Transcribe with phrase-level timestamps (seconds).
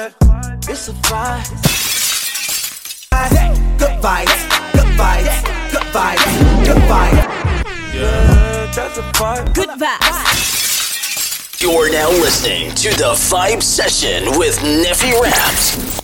[0.00, 1.46] It's a vibe.
[3.78, 7.94] Good vibes, good vibes, good vibes, good vibes.
[7.94, 9.54] Yeah, that's a vibe.
[9.54, 11.62] Good vibes.
[11.62, 16.00] You're now listening to the Vibe Session with Neffy Raps.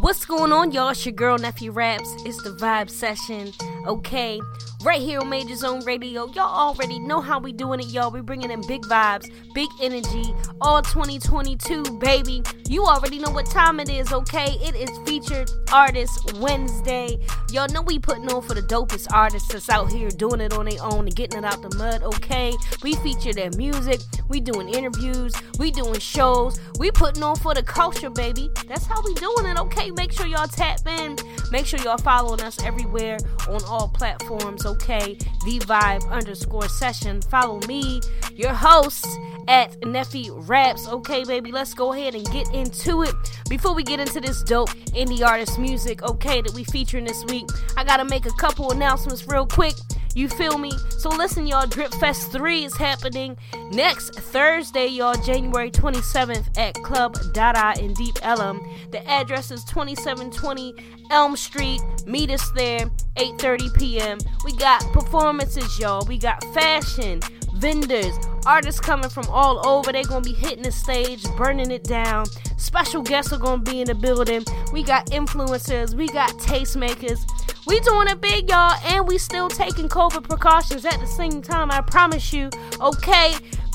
[0.00, 0.90] What's going on, y'all?
[0.90, 2.12] It's your girl, Neffy Raps.
[2.26, 3.50] It's the Vibe Session.
[3.86, 4.42] Okay,
[4.84, 6.26] right here on Major Zone Radio.
[6.32, 8.10] Y'all already know how we doing it, y'all.
[8.10, 12.42] We bringing in big vibes, big energy, all 2022, baby.
[12.68, 14.58] You already know what time it is, okay?
[14.60, 17.18] It is featured artist Wednesday.
[17.50, 20.66] Y'all know we putting on for the dopest artists that's out here doing it on
[20.66, 22.52] their own and getting it out the mud, okay?
[22.82, 24.00] We feature their music.
[24.28, 25.34] We doing interviews.
[25.58, 26.58] We doing shows.
[26.78, 28.50] We putting on for the culture, baby.
[28.66, 29.90] That's how we doing it, okay?
[29.92, 31.16] Make sure y'all tap in.
[31.50, 34.71] Make sure y'all following us everywhere on all platforms, okay?
[34.72, 37.20] Okay, the Vibe underscore session.
[37.20, 38.00] Follow me,
[38.34, 39.06] your host,
[39.46, 40.88] at Neffy Raps.
[40.88, 43.14] Okay, baby, let's go ahead and get into it.
[43.50, 47.46] Before we get into this dope indie artist music, okay, that we featuring this week,
[47.76, 49.74] I gotta make a couple announcements real quick.
[50.14, 50.72] You feel me?
[50.98, 53.36] So listen, y'all, Drip Fest 3 is happening
[53.70, 58.60] next Thursday, y'all, January 27th at Club Dada in Deep Ellum.
[58.90, 60.74] The address is 2720
[61.10, 61.80] Elm Street.
[62.06, 62.86] Meet us there,
[63.16, 64.18] 8:30 p.m.
[64.44, 66.04] We got performances, y'all.
[66.06, 67.20] We got fashion,
[67.54, 68.14] vendors,
[68.46, 69.92] artists coming from all over.
[69.92, 72.26] They're gonna be hitting the stage, burning it down.
[72.56, 74.44] Special guests are gonna be in the building.
[74.72, 77.20] We got influencers, we got tastemakers.
[77.66, 81.70] We doing it big, y'all, and we still taking COVID precautions at the same time.
[81.70, 82.50] I promise you.
[82.80, 83.34] Okay,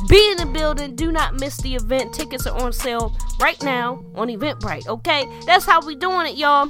[0.10, 0.96] be in the building.
[0.96, 2.14] Do not miss the event.
[2.14, 4.88] Tickets are on sale right now on Eventbrite.
[4.88, 6.70] Okay, that's how we doing it, y'all.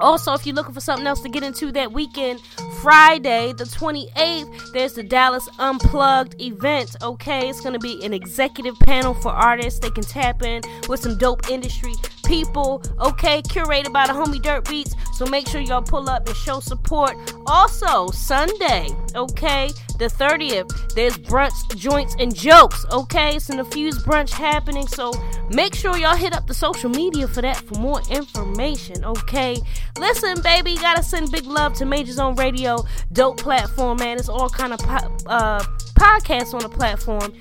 [0.00, 2.40] Also, if you're looking for something else to get into that weekend,
[2.80, 6.96] Friday, the 28th, there's the Dallas Unplugged event.
[7.02, 9.80] Okay, it's going to be an executive panel for artists.
[9.80, 11.94] They can tap in with some dope industry
[12.24, 12.82] people.
[13.00, 14.94] Okay, curated by the homie Dirt Beats.
[15.20, 17.14] So make sure y'all pull up and show support.
[17.46, 22.86] Also, Sunday, okay, the 30th, there's brunch, joints, and jokes.
[22.90, 24.86] Okay, it's an infused brunch happening.
[24.86, 25.12] So
[25.50, 29.04] make sure y'all hit up the social media for that for more information.
[29.04, 29.58] Okay,
[29.98, 32.82] listen, baby, gotta send big love to Major Zone Radio,
[33.12, 34.16] dope platform, man.
[34.16, 35.62] It's all kind of po- uh,
[35.98, 37.34] podcasts on the platform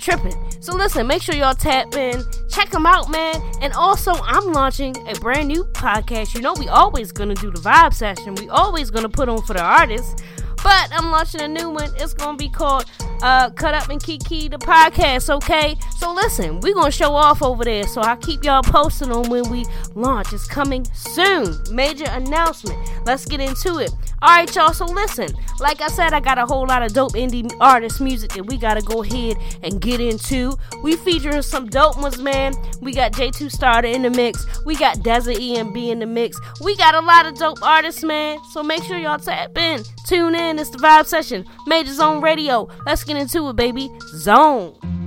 [0.00, 0.34] tripping.
[0.60, 3.40] So listen, make sure y'all tap in, check them out, man.
[3.62, 6.34] And also, I'm launching a brand new podcast.
[6.34, 8.34] You know, we always gonna do the vibe session.
[8.34, 10.22] We always gonna put on for the artists.
[10.62, 11.90] But I'm launching a new one.
[11.96, 12.84] It's gonna be called
[13.22, 15.30] uh, Cut Up and Kiki the podcast.
[15.36, 17.86] Okay, so listen, we're gonna show off over there.
[17.86, 20.32] So I'll keep y'all posted on when we launch.
[20.34, 21.56] It's coming soon.
[21.72, 22.78] Major announcement.
[23.06, 23.90] Let's get into it.
[24.22, 24.74] All right, y'all.
[24.74, 25.28] So listen,
[25.60, 28.58] like I said, I got a whole lot of dope indie artist music that we
[28.58, 30.58] gotta go ahead and get into.
[30.82, 32.52] We featuring some dope ones, man.
[32.82, 34.46] We got J2 Starter in the mix.
[34.66, 36.38] We got Desert EMB in the mix.
[36.60, 38.38] We got a lot of dope artists, man.
[38.52, 40.58] So make sure y'all tap in, tune in.
[40.58, 42.68] It's the Vibe Session, Major Zone Radio.
[42.84, 43.90] Let's get into it, baby.
[44.00, 44.99] Zone.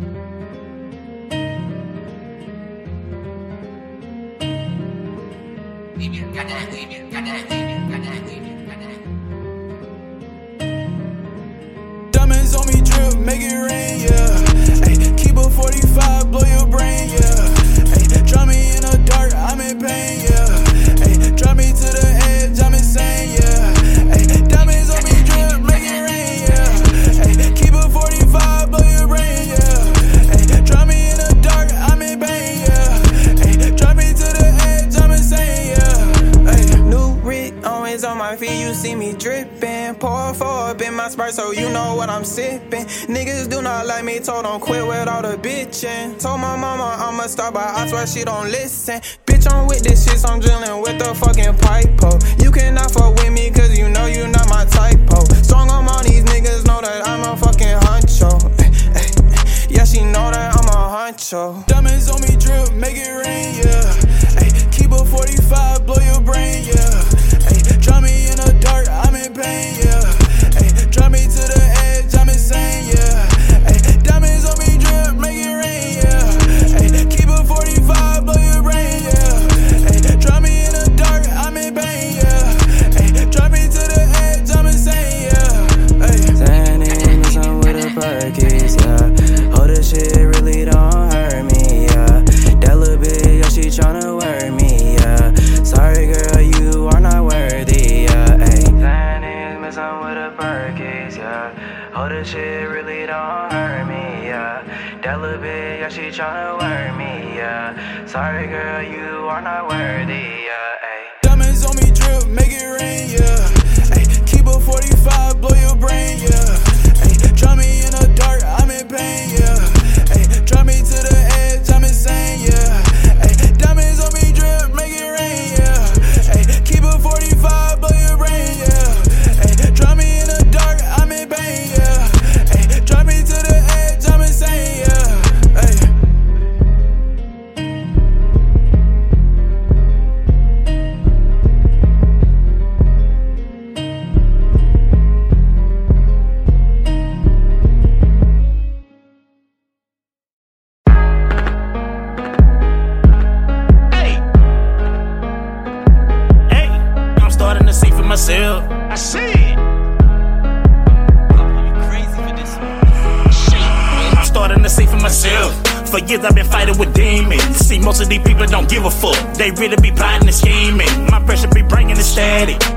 [44.13, 46.19] Me, told them quit with all the bitching.
[46.19, 48.99] Told my mama I'ma stop, but I swear she don't listen.
[49.25, 52.19] Bitch, I'm with this shit, so I'm drilling with the fucking pipe, po.
[52.43, 55.23] You cannot fuck with me, cause you know you not my type, po.
[55.41, 58.31] Strong on all these niggas, know that I'm a fucking honcho.
[58.59, 59.67] Eh, eh, eh.
[59.69, 61.65] Yeah, she know that I'm a honcho.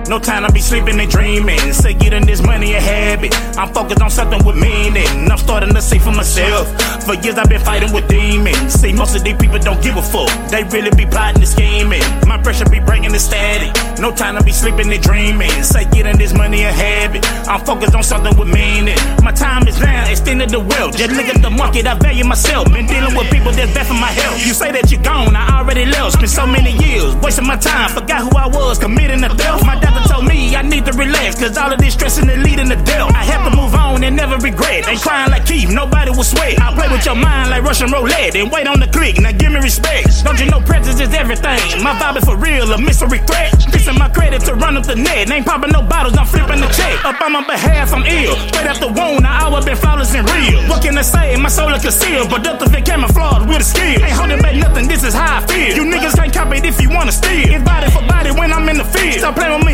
[0.09, 1.59] No time to be sleeping and dreaming.
[1.73, 3.35] Say getting this money a habit.
[3.59, 5.07] I'm focused on something with meaning.
[5.31, 6.71] I'm starting to see for myself.
[7.05, 8.73] For years I've been fighting with demons.
[8.75, 10.31] See, most of these people don't give a fuck.
[10.49, 12.03] They really be plotting and scheming.
[12.27, 13.75] My pressure be bringing the static.
[13.99, 15.51] No time to be sleeping and dreaming.
[15.65, 17.27] Say getting this money a habit.
[17.49, 18.99] I'm focused on something with meaning.
[19.25, 20.97] My time is now, extended the wealth.
[20.97, 22.71] Just look at the market, I value myself.
[22.73, 24.47] Been dealing with people that's bad for my health.
[24.47, 26.13] You say that you're gone, I already left.
[26.13, 27.91] Spent so many years wasting my time.
[27.91, 29.67] Forgot who I was, committing a theft.
[29.67, 32.69] My doctor told me I need to relax, cause all of this stressing is leading
[32.69, 33.13] to death.
[33.15, 34.89] I have to move on and never regret.
[34.89, 36.61] Ain't crying like Keith, nobody will sweat.
[36.61, 39.21] I play with your mind like Russian roulette and wait on the click.
[39.21, 40.25] Now give me respect.
[40.25, 41.61] Don't you know presence is everything?
[41.83, 43.53] My vibe is for real, a mystery threat.
[43.73, 45.31] Fixing my credit to run up the net.
[45.31, 47.05] Ain't popping no bottles, I'm flipping the check.
[47.05, 48.37] Up on my behalf, I'm ill.
[48.53, 50.61] Straight up the wound, I always been flawless and real.
[50.69, 51.37] What can I say?
[51.37, 54.03] My soul is concealed, productive and camouflage with a skill.
[54.03, 55.77] Ain't holding back nothing, this is how I feel.
[55.77, 57.49] You niggas can't copy it if you wanna steal.
[57.55, 59.21] It's body for body when I'm in the field.
[59.21, 59.66] Stop playing with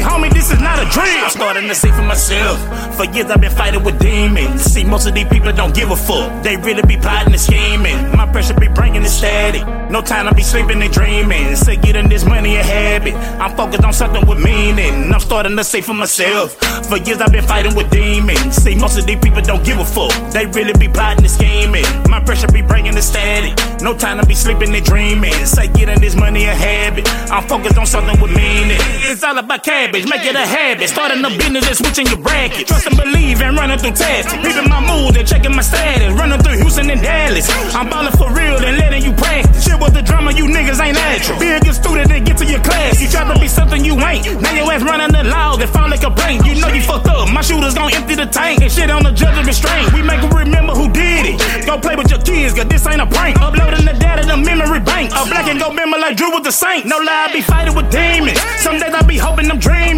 [0.82, 1.25] a dream.
[1.25, 2.58] I'm starting to see for myself.
[2.96, 4.62] For years I've been fighting with demons.
[4.62, 6.43] See, most of these people don't give a fuck.
[6.43, 7.99] They really be plotting and scheming.
[8.17, 9.62] My pressure be bringing the static.
[9.90, 11.55] No time to be sleeping and dreaming.
[11.56, 13.14] Say getting this money a habit.
[13.40, 15.12] I'm focused on something with meaning.
[15.12, 16.55] I'm starting to see for myself.
[16.88, 18.56] For years I've been fighting with demons.
[18.56, 20.12] See, most of these people don't give a fuck.
[20.32, 21.87] They really be plotting and scheming.
[22.08, 23.55] My pressure be bringing the static.
[23.82, 25.34] No time to be sleeping and dreaming.
[25.46, 27.08] Say getting this money a habit.
[27.31, 28.79] I'm focused on something with meaning.
[29.10, 30.71] It's all about cabbage, make it a habit.
[30.81, 32.67] Starting a business and switching your bracket.
[32.67, 34.32] Trust and believe and running through tests.
[34.41, 36.12] Reading my mood and checking my status.
[36.17, 37.44] Running through Houston and Dallas.
[37.74, 39.64] I'm balling for real and letting you practice.
[39.64, 41.38] Shit with the drama, you niggas ain't natural.
[41.38, 43.00] Be a good student and get to your class.
[43.00, 44.24] You try to be something you ain't.
[44.41, 45.69] Now your ass running the law that
[46.05, 46.44] a blank.
[46.44, 47.31] You know you fucked up.
[47.31, 49.93] My shooters gon' empty the tank and shit on the judge of restraint.
[49.93, 51.67] We make them remember who did it.
[51.67, 53.41] Go play with your kids, cause this ain't a prank.
[53.41, 55.10] Uploading the data, the memory bank.
[55.12, 56.86] A black and go member like Drew with the Saint.
[56.86, 58.38] No lie, I be fighting with demons.
[58.58, 59.92] Some days I be hoping I'm dreaming.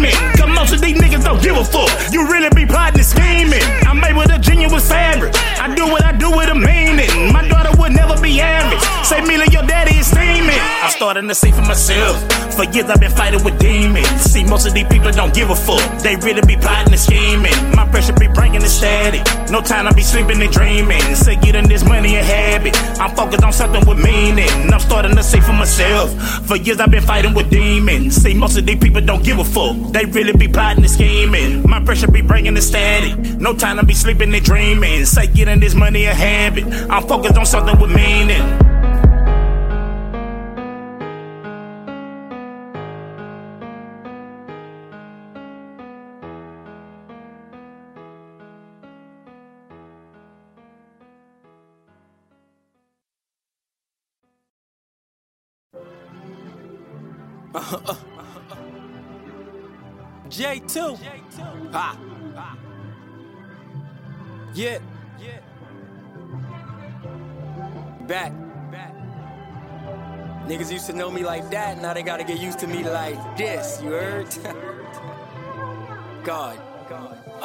[1.71, 2.04] Fuck.
[11.25, 12.55] Starting to see for myself.
[12.55, 14.07] For years I've been fighting with demons.
[14.21, 15.81] See, most of these people don't give a fuck.
[16.01, 17.53] They really be plotting and scheming.
[17.75, 19.23] My pressure be bringing the static.
[19.49, 21.01] No time I be sleeping and dreaming.
[21.15, 22.75] Say getting this money a habit.
[22.99, 24.49] I'm focused on something with meaning.
[24.71, 26.11] I'm starting to see for myself.
[26.47, 28.15] For years I've been fighting with demons.
[28.15, 29.75] See, most of these people don't give a fuck.
[29.91, 31.67] They really be plotting and scheming.
[31.67, 33.17] My pressure be bringing the static.
[33.39, 35.05] No time I be sleeping and dreaming.
[35.05, 36.65] Say getting this money a habit.
[36.89, 38.64] I'm focused on something with meaning.
[60.29, 61.71] J2.
[61.71, 61.97] Ha.
[64.53, 64.79] Yeah.
[68.07, 68.31] Back.
[70.47, 73.17] Niggas used to know me like that, now they gotta get used to me like
[73.35, 74.27] this, you heard?
[76.23, 76.59] God.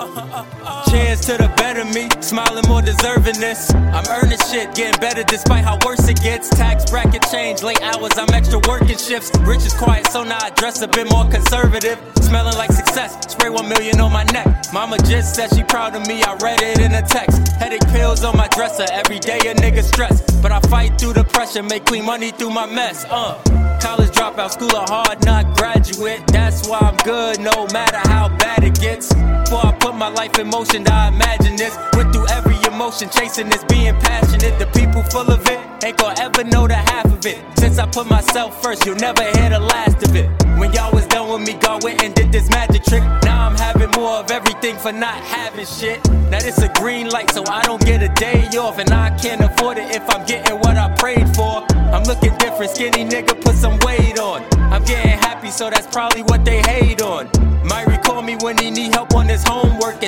[0.01, 3.71] Cheers to the better me, smiling more deserving this.
[3.75, 6.49] I'm earning shit, getting better despite how worse it gets.
[6.49, 9.31] Tax bracket change, late hours, I'm extra working shifts.
[9.41, 11.99] Rich is quiet, so now I dress a bit more conservative.
[12.23, 14.47] Smelling like success, spray one million on my neck.
[14.73, 17.53] Mama just said she proud of me, I read it in a text.
[17.59, 20.23] Headache pills on my dresser, every day a nigga stress.
[20.41, 23.05] But I fight through the pressure, make clean money through my mess.
[23.05, 23.39] Uh.
[23.81, 26.27] College dropout, school a hard knock graduate.
[26.27, 29.13] That's why I'm good, no matter how bad it gets.
[29.51, 31.77] Before I put my life in motion, I imagine this.
[31.95, 34.59] Went through every emotion, chasing this, being passionate.
[34.59, 37.39] The people full of it ain't gonna ever know the half of it.
[37.59, 40.29] Since I put myself first, you'll never hear the last of it.
[40.59, 43.03] When y'all was done with me, God went and did this magic trick.
[43.23, 45.99] Now I'm having more of everything for not having shit.
[46.31, 49.41] Now it's a green light, so I don't get a day off, and I can't
[49.41, 51.65] afford it if I'm getting what I prayed for.
[51.95, 54.45] I'm looking different, skinny nigga, put some weight on.
[54.73, 57.29] I'm getting happy, so that's probably what they hate on.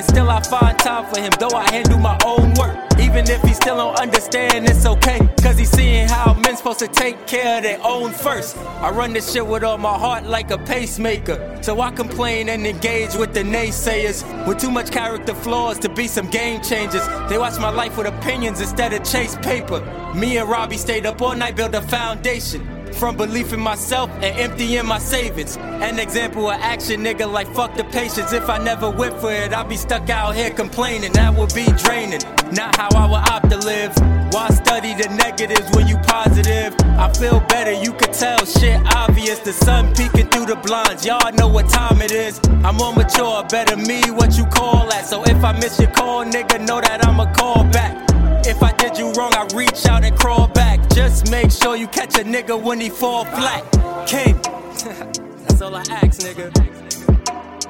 [0.03, 2.77] Still I find time for him, though I handle my own work.
[2.99, 5.19] Even if he still don't understand, it's okay.
[5.43, 8.57] Cause he's seeing how men supposed to take care of their own first.
[8.57, 11.59] I run this shit with all my heart like a pacemaker.
[11.63, 14.23] So I complain and engage with the naysayers.
[14.47, 17.07] With too much character flaws to be some game changers.
[17.29, 19.81] They watch my life with opinions instead of chase paper.
[20.15, 22.72] Me and Robbie stayed up all night, build a foundation.
[22.95, 25.57] From belief in myself and emptying my savings.
[25.57, 28.33] An example of action, nigga, like fuck the patience.
[28.33, 31.13] If I never went for it, I'd be stuck out here complaining.
[31.13, 32.21] That would be draining,
[32.53, 33.93] not how I would opt to live.
[34.33, 36.75] Why study the negatives when you positive?
[36.99, 39.41] I feel better, you could tell shit obvious.
[39.41, 42.41] The sun peeking through the blinds, y'all know what time it is.
[42.63, 45.07] I'm more mature, better me, what you call that.
[45.07, 48.12] So if I miss your call, nigga, know that I'ma call back.
[48.45, 50.91] If I did you wrong, I reach out and crawl back.
[50.91, 53.63] Just make sure you catch a nigga when he fall flat.
[54.07, 54.37] King,
[55.47, 56.51] that's all I ask, nigga.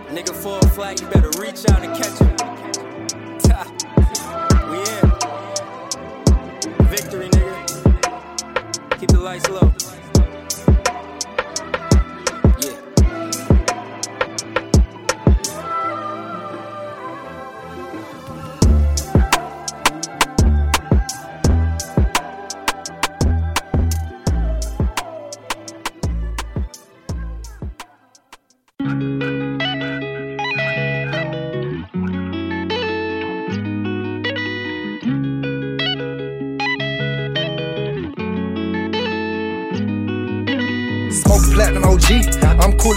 [0.08, 2.28] Nigga fall flat, you better reach out and catch him.
[4.70, 5.12] We in.
[6.88, 8.98] Victory, nigga.
[8.98, 9.72] Keep the lights low.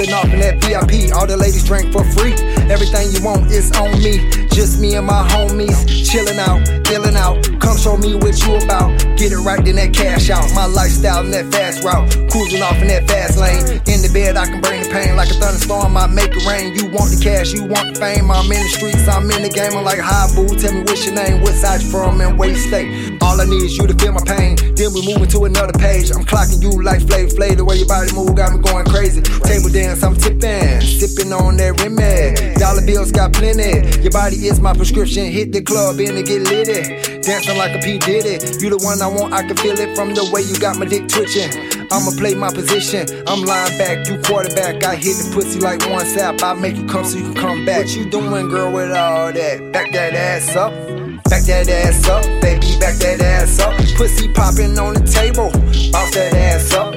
[0.07, 1.15] I'm off in that VIP.
[1.15, 2.33] All the ladies drink for free.
[2.69, 4.44] Everything you want is on me.
[4.55, 5.83] Just me and my homies.
[6.09, 7.43] Chilling out, illing out.
[7.59, 8.87] Come show me what you about.
[9.19, 10.47] Get it right, then that cash out.
[10.55, 12.07] My lifestyle in that fast route.
[12.31, 13.83] Cruising off in that fast lane.
[13.91, 15.97] In the bed, I can bring the pain like a thunderstorm.
[15.97, 16.71] I make it rain.
[16.71, 18.31] You want the cash, you want the fame.
[18.31, 19.75] I'm in the streets, I'm in the game.
[19.75, 20.47] I'm like, hi, boo.
[20.55, 23.17] Tell me what's your name, what side you from, and where you stay.
[23.19, 24.55] All I need is you to feel my pain.
[24.79, 26.15] Then we moving to another page.
[26.15, 27.59] I'm clocking you like Flav Flav.
[27.59, 29.19] The way your body move got me going crazy.
[29.19, 30.79] Table dance, I'm tipping.
[30.79, 32.55] Sipping on that Remy.
[32.55, 33.83] Dollar bills got plenty.
[33.99, 35.25] Your body is my prescription.
[35.25, 37.21] Hit the club in and get litty.
[37.21, 37.97] Dancing like a P.
[37.97, 38.37] Diddy.
[38.61, 40.85] You the one I want, I can feel it from the way you got my
[40.85, 41.49] dick twitching.
[41.91, 43.07] I'ma play my position.
[43.27, 44.83] I'm lying back, you quarterback.
[44.83, 46.41] I hit the pussy like one sap.
[46.43, 47.85] I make you come so you can come back.
[47.85, 49.71] What you doing, girl, with all that?
[49.71, 50.71] Back that ass up.
[51.29, 53.73] Back that ass up, baby, back that ass up.
[53.97, 55.49] Pussy popping on the table.
[55.91, 56.93] Bounce that ass up.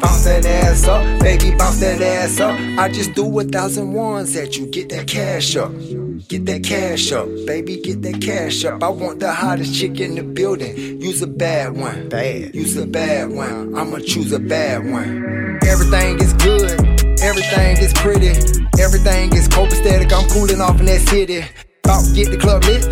[0.00, 2.58] Bounce that ass up, baby, bounce that ass up.
[2.78, 5.72] I just do a thousand ones at you, get that cash up.
[6.28, 8.82] Get that cash up, baby, get that cash up.
[8.82, 11.00] I want the hottest chick in the building.
[11.00, 12.54] Use a bad one, bad.
[12.54, 13.74] Use a bad one.
[13.76, 15.58] I'ma choose a bad one.
[15.66, 16.70] Everything is good,
[17.20, 18.30] everything is pretty,
[18.80, 20.12] everything is copacetic.
[20.12, 21.44] I'm cooling off in that city.
[21.82, 22.82] Bout to get the club lit,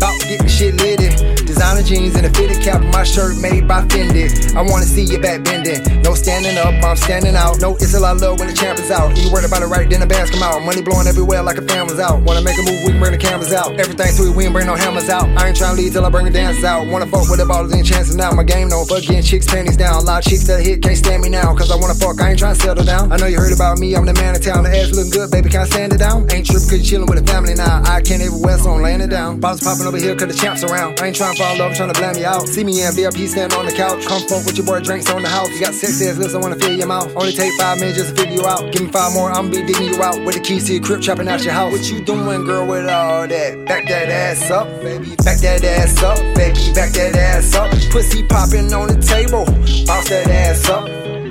[0.00, 1.40] bout to get the shit litty.
[1.60, 4.32] Designer jeans and a fitted cap, my shirt made by Fendi.
[4.56, 5.76] I wanna see your back bending.
[6.00, 7.60] No standing up, I'm standing out.
[7.60, 9.12] No, it's a lot of love when the champ is out.
[9.20, 10.64] You worried about it right, then the bands come out.
[10.64, 12.22] Money blowing everywhere like a fan was out.
[12.22, 13.78] Wanna make a move, we can bring the cameras out.
[13.78, 15.28] Everything sweet, we ain't bring no hammers out.
[15.36, 16.88] I ain't tryna leave till I bring the dancers out.
[16.88, 18.32] Wanna fuck with the ballers, ain't chances now.
[18.32, 20.00] My game no fuck getting chicks panties down.
[20.00, 21.54] A lot of chicks that hit can't stand me now.
[21.54, 23.12] Cause I wanna fuck, I ain't tryna settle down.
[23.12, 24.64] I know you heard about me, I'm the man of town.
[24.64, 26.24] The ass looking good, baby, can I stand it down?
[26.32, 27.84] Ain't tripping cause you chillin' with the family now.
[27.84, 29.40] I can't everywhere, so I'm laying it down.
[29.40, 30.98] Bottles popping over here cause the champs around.
[31.00, 32.46] I ain't tryna fall all over trying to blame me out.
[32.48, 34.06] See me in VIP stand on the couch.
[34.06, 35.48] Come fuck with your boy, drinks on the house.
[35.50, 37.12] You got sexy ass lips, I wanna fill your mouth.
[37.16, 38.72] Only take five minutes just to figure you out.
[38.72, 40.24] Give me five more, I'ma be digging you out.
[40.24, 41.72] With the keys to your crib, trapping out your house.
[41.72, 43.66] What you doing, girl, with all that?
[43.66, 45.16] Back that ass up, baby.
[45.24, 46.72] Back that ass up, baby.
[46.74, 47.70] Back that ass up.
[47.90, 49.44] Pussy popping on the table.
[49.86, 50.84] Bounce that ass up.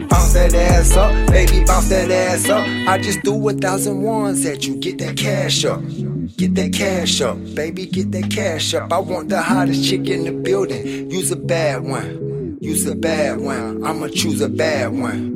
[0.10, 2.66] Bounce that ass up, baby, bounce that ass up.
[2.88, 5.82] I just do a thousand ones at you, get that cash up.
[6.40, 8.94] Get that cash up, baby, get that cash up.
[8.94, 11.12] I want the hottest chick in the building.
[11.12, 13.86] Use a bad one, use a bad one.
[13.86, 15.29] I'ma choose a bad one.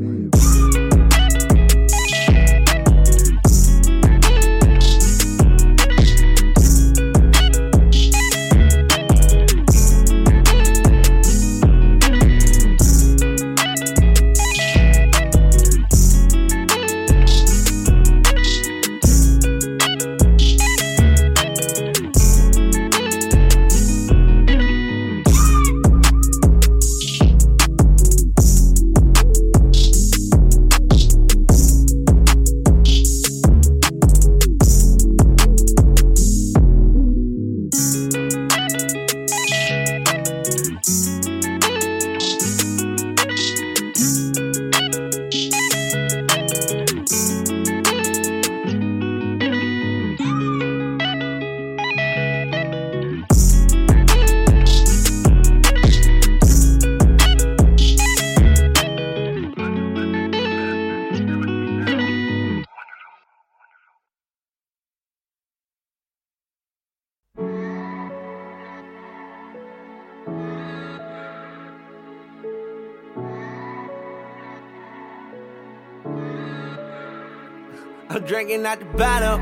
[78.73, 79.39] Out the bottle.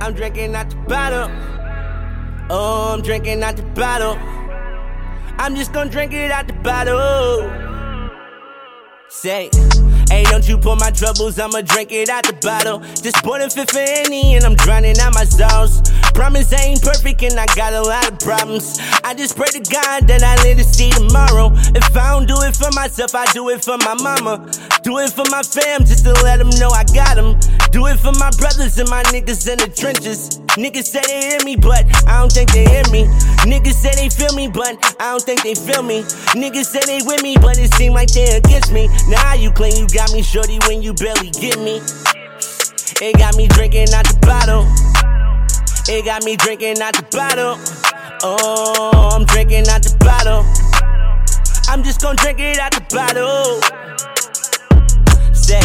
[0.00, 1.28] I'm drinking out the bottle.
[2.48, 4.16] Oh, I'm drinking out the bottle.
[5.38, 7.50] I'm just gonna drink it out the bottle.
[9.08, 9.50] Say,
[10.08, 12.78] hey, don't you put my troubles, I'ma drink it out the bottle.
[13.02, 15.82] Just put a fifth in and I'm drowning out my sauce.
[16.12, 18.78] Promise I ain't perfect and I got a lot of problems.
[19.04, 21.52] I just pray to God that I live to see tomorrow.
[21.76, 24.50] If I don't do it for myself, I do it for my mama.
[24.82, 27.38] Do it for my fam just to let them know I got them.
[27.76, 30.40] Do it for my brothers and my niggas in the trenches.
[30.56, 33.04] Niggas say they hear me, but I don't think they hear me.
[33.44, 36.00] Niggas say they feel me, but I don't think they feel me.
[36.32, 38.88] Niggas say they with me, but it seem like they against me.
[39.12, 41.84] Now you claim you got me shorty when you barely get me.
[43.04, 44.64] It got me drinking out the bottle.
[45.84, 47.60] It got me drinking out the bottle.
[48.24, 50.48] Oh, I'm drinking out the bottle.
[51.68, 53.60] I'm just gonna drink it out the bottle.
[55.36, 55.60] Say,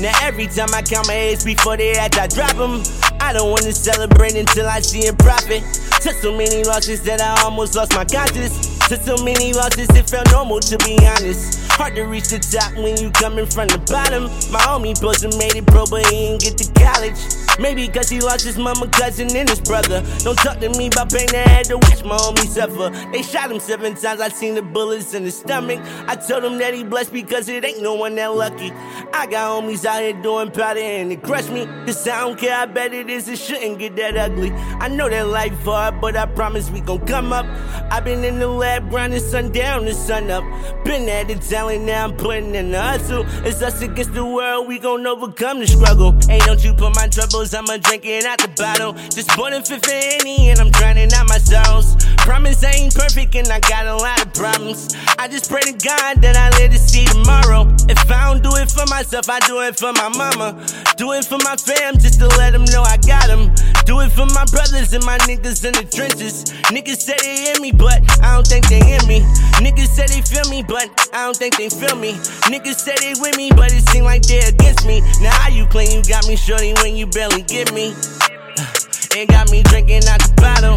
[0.00, 2.82] now every time I count my eggs before they hatch, I drop them.
[3.20, 5.62] I don't wanna celebrate until I see a profit.
[6.00, 8.78] Took so many losses that I almost lost my conscience.
[8.88, 11.60] Took so many losses, it felt normal to be honest.
[11.72, 14.24] Hard to reach the top when you coming from the bottom.
[14.52, 17.47] My homie Bosa made it pro, but he ain't get to college.
[17.58, 20.04] Maybe cause he lost his mama, cousin, and his brother.
[20.20, 22.90] Don't talk to me about pain I had to watch my homie suffer.
[23.10, 25.80] They shot him seven times, I seen the bullets in his stomach.
[26.06, 28.70] I told him that he blessed because it ain't no one that lucky.
[29.12, 31.66] I got homies out here doing powder and it crushed me.
[31.86, 34.52] Cause I don't care how bad it is, it shouldn't get that ugly.
[34.52, 37.46] I know that life hard, but I promise we gon' come up.
[37.90, 40.44] I've been in the lab grinding sundown to sun up.
[40.84, 43.24] Been at the talent, now I'm putting in the hustle.
[43.44, 46.12] It's us against the world, we gon' overcome the struggle.
[46.28, 48.92] Hey, don't you put my troubles, I'ma drink it out the bottle.
[48.92, 51.96] Just put in fifth any and I'm drowning out my sorrows.
[52.18, 54.94] Promise I ain't perfect and I got a lot of problems.
[55.18, 57.68] I just pray to God that I live to see tomorrow.
[57.88, 60.52] If I don't do it for myself, I do it for my mama.
[60.96, 63.54] Do it for my fam just to let them know I got them.
[63.88, 66.44] Do it for my brothers and my niggas in the trenches.
[66.68, 69.24] Niggas say they hear me, but I don't think they hear me.
[69.64, 72.12] Niggas say they feel me, but I don't think they feel me.
[72.52, 75.00] Niggas say they with me, but it seem like they against me.
[75.24, 77.94] Now how you claim you got me shorty when you barely get me?
[79.16, 80.76] It got me drinking out the bottle.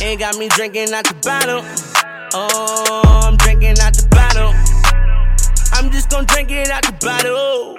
[0.00, 1.60] It got me drinking out the bottle.
[2.32, 4.56] Oh, I'm drinking out the bottle.
[5.76, 7.76] I'm just gonna drink it out the bottle.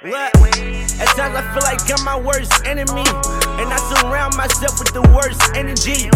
[0.00, 0.32] What?
[0.36, 3.02] At times I feel like I'm my worst enemy.
[3.58, 6.08] And I surround myself with the worst energy.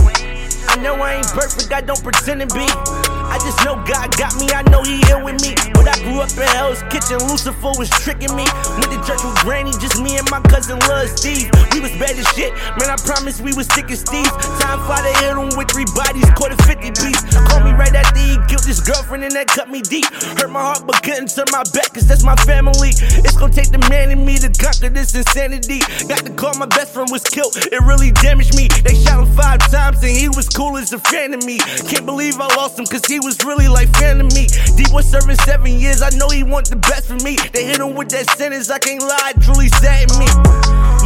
[0.69, 3.02] I know I ain't perfect, I don't pretend to be.
[3.33, 5.57] I just know God got me, I know He here with me.
[5.73, 8.45] But I grew up in Hell's Kitchen, Lucifer was tricking me.
[8.77, 11.49] Went to church with Granny, just me and my cousin Lil Steve.
[11.73, 12.93] We was bad as shit, man.
[12.93, 14.29] I promise we was sick as Steve.
[14.61, 17.25] Time fly to hit him with three bodies, quarter 50 beats.
[17.49, 20.05] Call me right after he killed his girlfriend and that cut me deep.
[20.37, 22.93] Hurt my heart, but couldn't turn my back, cause that's my family.
[23.25, 25.81] It's gonna take the man in me to conquer this insanity.
[26.05, 28.69] Got to call my best friend was killed, it really damaged me.
[28.85, 31.57] They shot him five times and he was cool as a fan of me.
[31.89, 34.47] Can't believe I lost him, cause he was really like fan me.
[34.77, 37.37] D boy serving seven years, I know he want the best for me.
[37.53, 40.27] They hit him with that sentence, I can't lie, truly saddened me.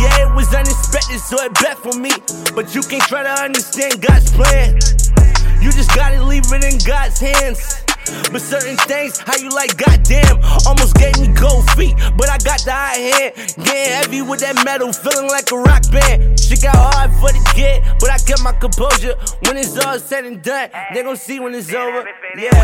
[0.01, 2.11] Yeah, it was unexpected, so it bet for me.
[2.55, 4.81] But you can't try to understand God's plan.
[5.61, 7.83] You just gotta leave it in God's hands.
[8.31, 11.97] But certain things, how you like, goddamn, almost gave me cold feet.
[12.17, 15.83] But I got the high hand, getting heavy with that metal, feeling like a rock
[15.91, 16.36] band.
[16.47, 19.17] Shit got hard for the kid, but I kept my composure.
[19.47, 22.07] When it's all said and done, they gon' see when it's over.
[22.39, 22.63] Yeah.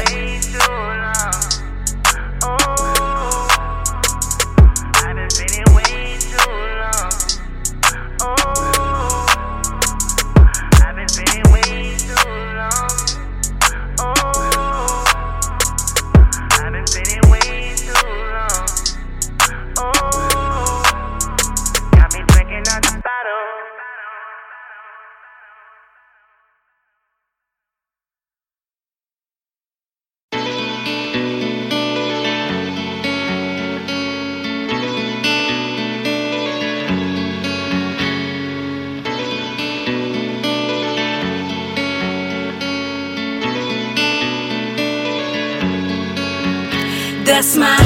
[47.33, 47.79] That's my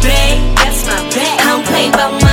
[0.00, 0.54] babe.
[0.54, 1.40] That's my babe.
[1.40, 2.31] I don't play about mine.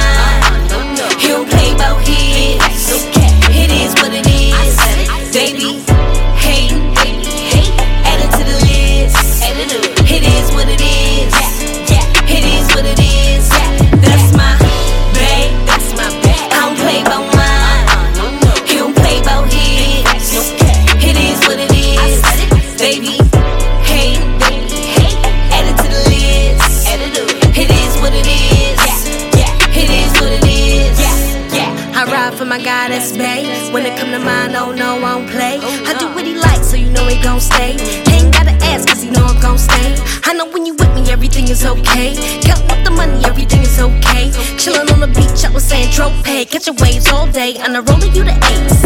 [32.70, 33.46] My that's bae.
[33.74, 35.58] When it come to mine, oh no, I don't play.
[35.90, 37.74] I do what he likes, so you know he gon' stay.
[38.14, 39.90] Ain't gotta ask, cause you know I'm gon' stay.
[40.30, 42.10] I know when you with me, everything is okay.
[42.46, 44.30] Counting up the money, everything is okay.
[44.62, 46.46] Chillin' on the beach, I was saying trope pay.
[46.46, 48.80] Catching waves all day, on the roller, you the ace.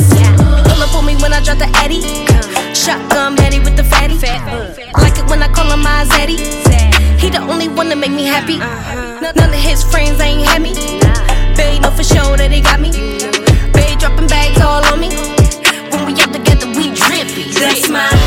[0.67, 2.03] Pull up on me when I drop the Eddie.
[2.73, 4.15] Shotgun Betty with the fatty.
[5.03, 6.39] Like it when I call him my Zeddy.
[7.19, 8.57] He the only one that make me happy.
[8.57, 10.73] None none of his friends ain't had me.
[11.55, 13.32] They know for sure that they got me.
[14.03, 15.07] Dropping bags all on me.
[15.89, 17.53] When we out together, we drippy.
[17.53, 18.22] That's my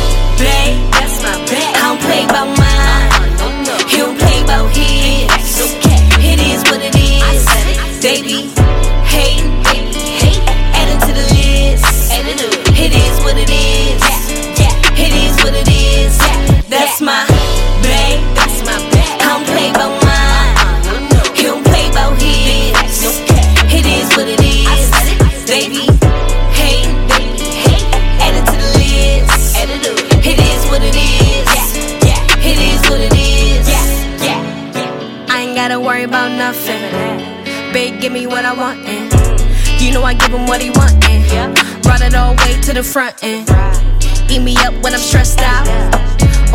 [37.77, 39.13] Babe, give me what I want, and
[39.79, 42.83] you know I give him what he want, and brought it all way to the
[42.83, 43.45] front, and
[44.31, 45.69] eat me up when I'm stressed out.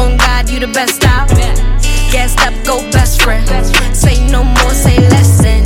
[0.01, 1.29] On God, you the best out.
[2.09, 3.45] Gassed up, go best friend.
[3.95, 5.61] Say no more, say less, and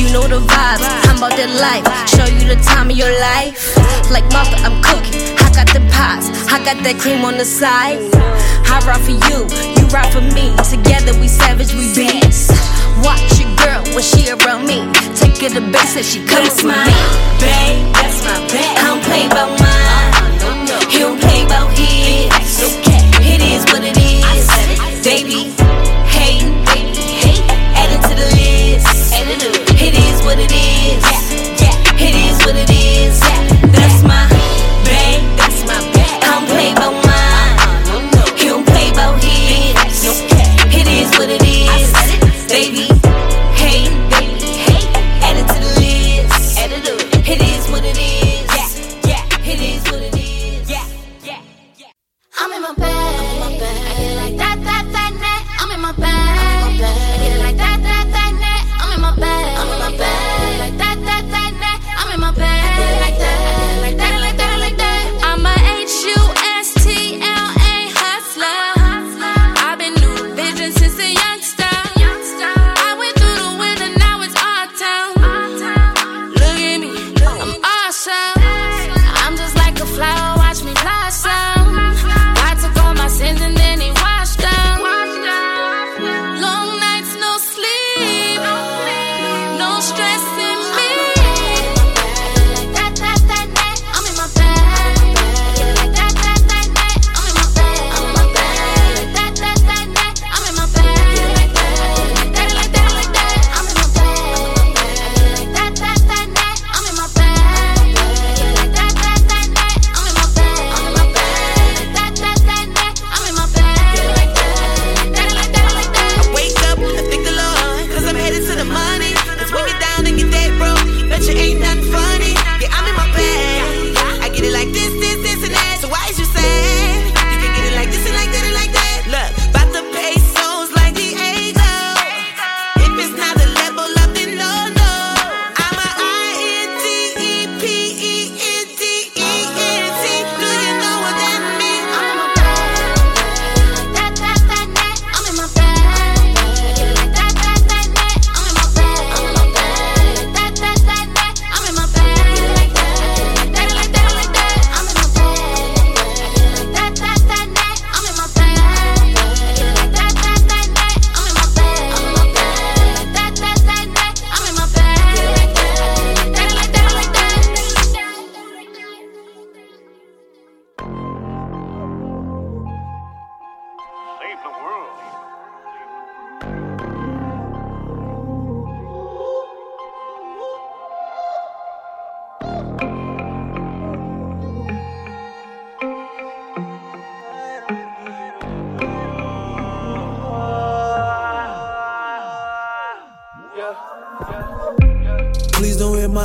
[0.00, 0.88] you know the vibes.
[1.12, 1.84] I'm about that life.
[2.08, 3.76] Show you the time of your life.
[4.10, 5.20] Like Martha, I'm cooking.
[5.36, 6.32] I got the pies.
[6.48, 8.00] I got that cream on the side.
[8.64, 9.44] I ride for you,
[9.76, 10.56] you ride for me.
[10.64, 12.48] Together we savage, we beast.
[13.04, 14.78] Watch your girl when she around me.
[15.14, 16.94] Take her to base and she comes with me.
[17.40, 18.76] Babe, that's my babe.
[18.78, 20.90] I don't play about mine.
[20.90, 21.95] He don't play about his.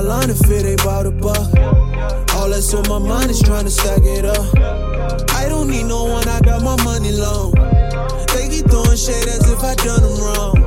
[0.02, 1.48] Line if it ain't about a buck.
[2.36, 4.46] All that's on my mind is trying to stack it up.
[5.36, 7.54] I don't need no one, I got my money long.
[8.34, 10.58] They keep throwing shade as if I done them wrong.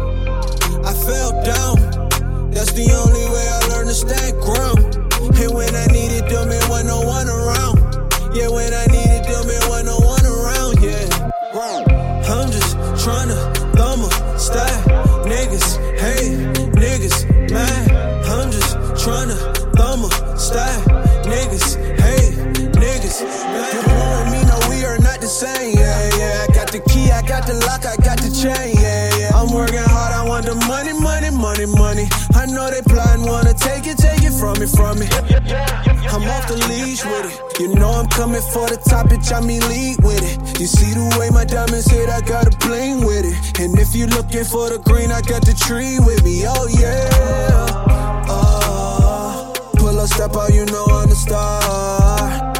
[0.84, 1.76] I fell down,
[2.50, 4.53] that's the only way I learned to stand ground.
[25.34, 26.46] Same, yeah, yeah.
[26.46, 29.34] I got the key, I got the lock, I got the chain, yeah, yeah.
[29.34, 32.06] I'm working hard, I want the money, money, money, money.
[32.38, 35.10] I know they plotting, wanna take it, take it from me, from me.
[36.14, 37.58] I'm off the leash with it.
[37.58, 40.38] You know I'm coming for the top, bitch, I mean lead with it.
[40.60, 43.58] You see the way my diamonds hit, I got a bling with it.
[43.58, 47.10] And if you looking for the green, I got the tree with me, oh yeah.
[48.30, 52.53] Uh, pull up, step out, you know I'm the star.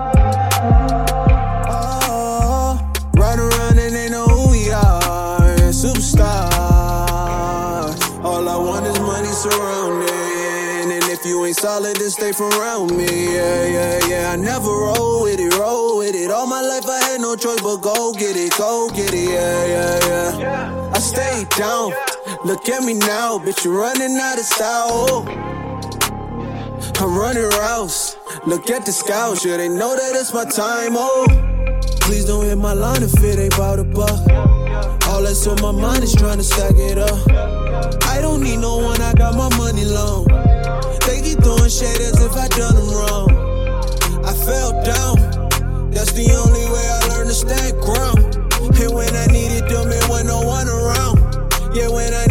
[11.75, 13.35] Solid, then stay from around me.
[13.35, 14.33] Yeah, yeah, yeah.
[14.33, 16.31] I never roll with it, roll with it.
[16.31, 19.29] All my life I had no choice but go get it, go get it.
[19.31, 20.93] Yeah, yeah, yeah.
[20.95, 21.93] I stay down.
[22.45, 23.65] Look at me now, bitch.
[23.65, 25.25] You're running out of style.
[27.01, 28.17] I'm running routes.
[28.47, 30.93] Look at the scouts, yeah, they know that it's my time.
[30.95, 31.27] Oh,
[32.03, 34.21] please don't hit my line if it ain't about a buck.
[35.09, 37.19] All that's on my mind is trying to stack it up.
[38.15, 40.44] I don't need no one, I got my money long.
[41.45, 43.29] Throwing shade as if I done them wrong.
[44.25, 45.17] I fell down,
[45.93, 48.35] that's the only way I learned to stand ground.
[48.81, 51.21] And when I needed them, it wasn't no one around.
[51.77, 52.25] Yeah, when I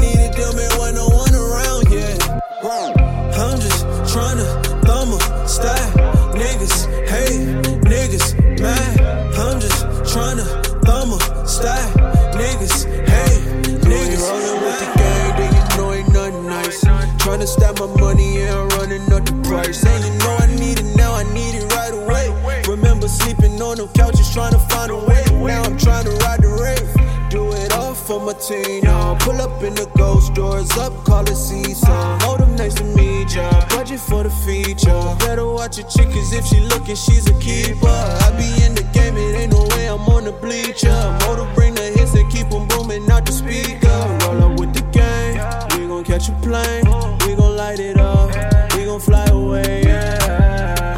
[28.34, 31.88] Now pull up in the ghost doors up, call it season.
[32.22, 33.48] Hold them nice to meet ya.
[33.70, 34.90] Budget for the feature.
[35.20, 37.88] Better watch your chick, cause if she looking, she's a keeper.
[37.88, 40.90] I be in the game, it ain't no way I'm on the bleacher.
[41.22, 43.88] Motor bring the hits and keep them booming out the speaker.
[44.26, 45.38] Roll up with the gang,
[45.80, 46.86] we gon' catch a plane.
[47.28, 48.32] We gon' light it up,
[48.76, 50.98] we gon' fly away, yeah.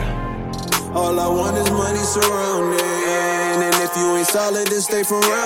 [0.95, 2.79] All I want is money surrounding.
[2.79, 5.44] And if you ain't solid, then stay from around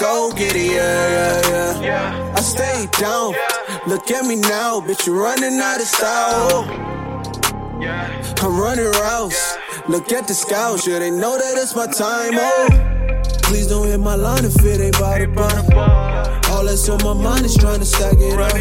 [0.00, 0.72] go get it.
[0.72, 2.34] Yeah, yeah, yeah.
[2.36, 3.34] I stay down.
[3.86, 5.06] Look at me now, bitch.
[5.06, 6.86] You running out of style.
[8.42, 9.56] I'm running routes.
[9.88, 12.32] Look at the scouts, yeah, they know that it's my time.
[12.34, 12.68] Oh,
[13.44, 16.50] please don't hit my line if it ain't about a buck.
[16.50, 18.52] All that's on my mind is trying to stack it up.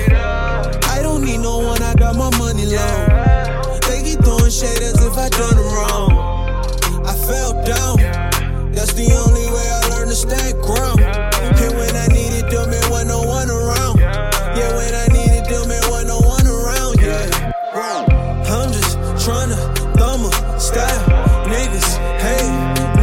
[0.91, 3.79] I don't need no one, I got my money long.
[3.87, 6.11] They keep throwing shade as if I done them wrong.
[7.05, 7.97] I fell down,
[8.71, 10.84] that's the only way I learned to stand ground.
[20.15, 21.07] Thumb a stack.
[21.45, 22.51] Niggas hate,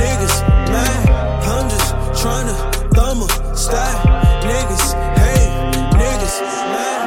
[0.00, 0.36] niggas
[0.72, 1.10] mad.
[1.44, 2.54] I'm just tryna
[2.94, 3.96] thumb a stack.
[4.42, 5.52] Niggas hate,
[6.00, 6.36] niggas
[6.72, 7.02] mad.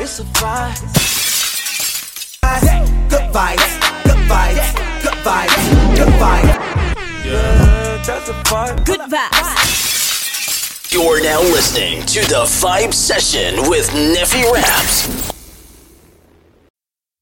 [0.00, 0.80] It's a vibe.
[3.10, 3.72] Good vibes,
[4.04, 4.66] good vibes,
[5.02, 5.56] good vibes,
[5.96, 6.54] good vibes.
[7.24, 8.84] Yeah, that's a vibe.
[8.84, 10.92] Good vibes.
[10.92, 15.35] You're now listening to the Vibe Session with Neffy Raps.